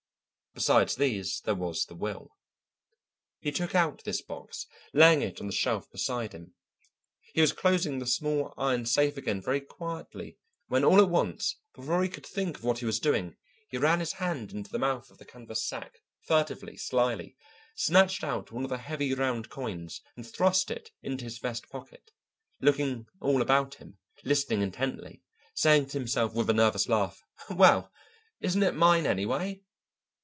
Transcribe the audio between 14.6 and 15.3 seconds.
the mouth of the